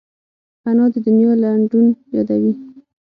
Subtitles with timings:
[0.67, 2.53] انا د دنیا لنډون یادوي